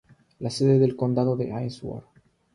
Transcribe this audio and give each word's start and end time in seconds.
La 0.39 0.49
sede 0.49 0.79
del 0.79 0.95
condado 0.95 1.39
es 1.39 1.51
Ainsworth. 1.51 2.05